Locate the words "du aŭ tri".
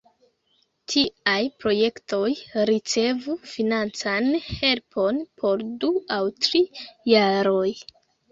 5.83-6.63